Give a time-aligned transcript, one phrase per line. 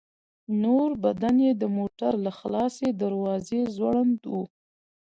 [0.61, 4.33] نور بدن يې د موټر له خلاصې دروازې ځوړند و.